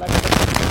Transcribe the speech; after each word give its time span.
খেলা 0.00 0.69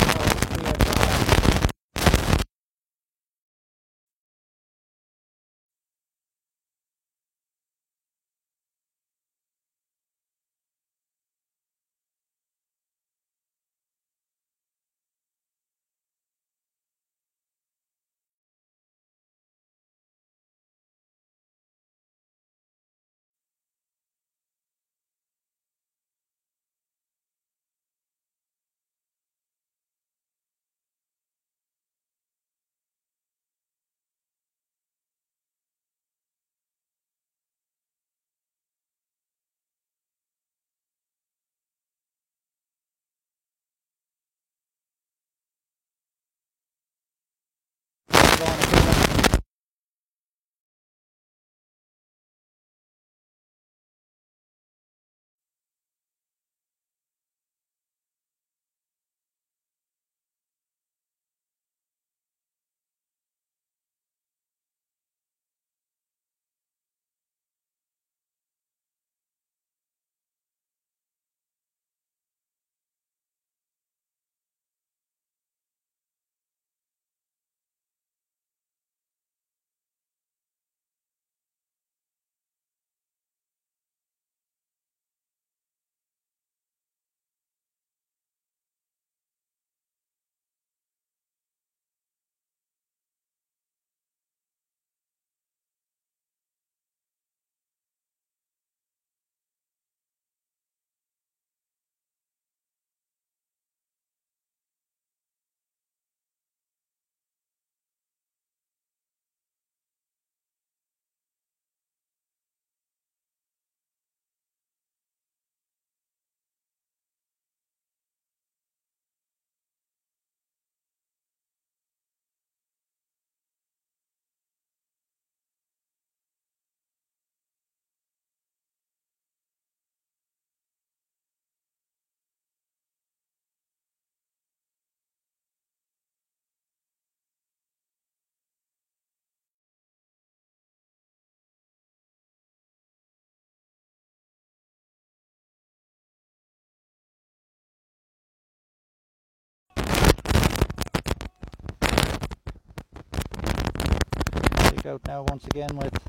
out 154.90 155.02
now 155.06 155.24
once 155.30 155.46
again 155.46 155.70
with 155.76 156.09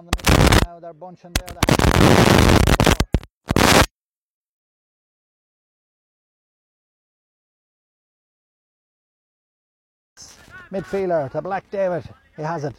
around 0.00 0.10
the. 0.12 0.62
Now 0.66 0.80
they're 0.80 0.92
bunching 0.92 1.32
there. 1.32 1.46
The 10.70 10.80
Midfielder 10.80 11.30
to 11.32 11.42
Black 11.42 11.70
David. 11.70 12.04
He 12.36 12.42
has 12.42 12.64
it. 12.64 12.74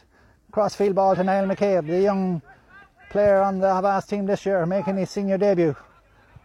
Crossfield 0.51 0.95
ball 0.95 1.15
to 1.15 1.23
Niall 1.23 1.45
McCabe, 1.47 1.87
the 1.87 2.01
young 2.01 2.41
player 3.09 3.41
on 3.41 3.59
the 3.59 3.67
Aughavas 3.67 4.07
team 4.07 4.25
this 4.25 4.45
year, 4.45 4.65
making 4.65 4.97
his 4.97 5.09
senior 5.09 5.37
debut 5.37 5.75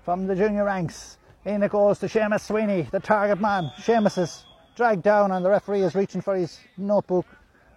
from 0.04 0.26
the 0.26 0.35
junior 0.35 0.64
ranks. 0.64 1.18
In 1.45 1.62
it 1.62 1.71
goes 1.71 2.00
to 2.00 2.06
Seamus 2.06 2.40
Sweeney, 2.40 2.88
the 2.90 3.00
target 3.00 3.40
man. 3.40 3.71
Seamus 3.78 4.18
is 4.18 4.45
dragged 4.76 5.02
down, 5.02 5.30
and 5.30 5.45
the 5.45 5.50
referee 5.50 5.83
is 5.83 5.95
reaching 5.95 6.21
for 6.21 6.37
his 6.37 6.59
notebook. 6.76 7.26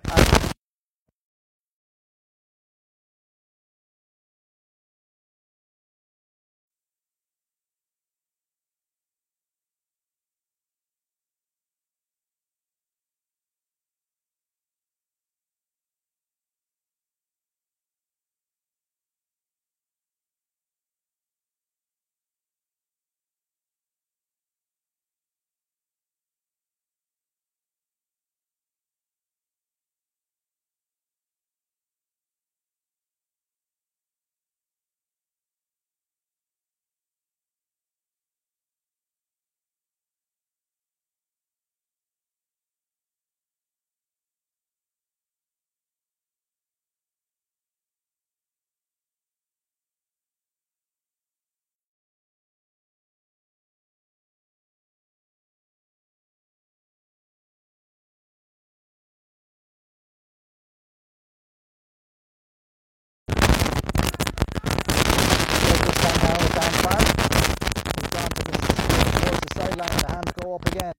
This 0.04 0.49
up 70.56 70.66
again. 70.68 70.99